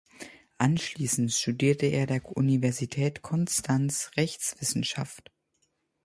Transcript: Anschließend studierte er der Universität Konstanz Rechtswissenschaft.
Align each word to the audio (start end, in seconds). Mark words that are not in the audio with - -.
Anschließend 0.57 1.31
studierte 1.31 1.85
er 1.85 2.07
der 2.07 2.25
Universität 2.35 3.21
Konstanz 3.21 4.09
Rechtswissenschaft. 4.17 5.29